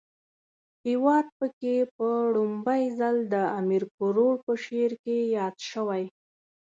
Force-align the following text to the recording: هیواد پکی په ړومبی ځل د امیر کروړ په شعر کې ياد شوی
هیواد 0.85 1.25
پکی 1.37 1.77
په 1.95 2.07
ړومبی 2.33 2.83
ځل 2.99 3.15
د 3.33 3.35
امیر 3.59 3.83
کروړ 3.95 4.33
په 4.45 4.53
شعر 4.63 4.91
کې 5.03 5.17
ياد 5.35 5.55
شوی 5.69 6.03